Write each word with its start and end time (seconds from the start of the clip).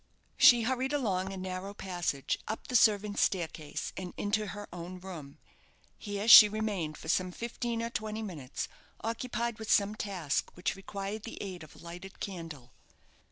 She 0.35 0.63
hurried 0.63 0.93
along 0.93 1.31
a 1.31 1.37
narrow 1.37 1.75
passage, 1.75 2.39
up 2.47 2.65
the 2.69 2.75
servants' 2.75 3.21
staircase, 3.21 3.93
and 3.95 4.15
into 4.17 4.47
her 4.47 4.67
own 4.73 4.99
room. 4.99 5.37
Here 5.95 6.27
she 6.27 6.49
remained 6.49 6.97
for 6.97 7.07
some 7.07 7.31
fifteen 7.31 7.83
or 7.83 7.91
twenty 7.91 8.23
minutes, 8.23 8.67
occupied 9.03 9.59
with 9.59 9.71
some 9.71 9.93
task 9.93 10.49
which 10.57 10.75
required 10.75 11.21
the 11.21 11.37
aid 11.39 11.61
of 11.61 11.75
a 11.75 11.77
lighted 11.77 12.19
candle. 12.19 12.71